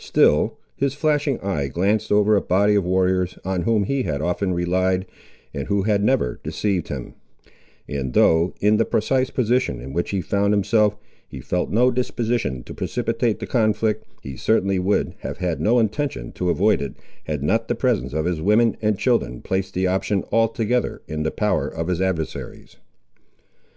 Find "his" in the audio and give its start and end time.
0.76-0.94, 18.24-18.40, 21.88-22.00